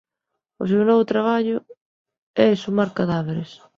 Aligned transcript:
O 0.61 0.63
seu 0.71 0.81
novo 0.89 1.03
traballo 1.11 1.57
es 2.43 2.49
exhumar 2.53 2.89
cadáveres. 2.99 3.51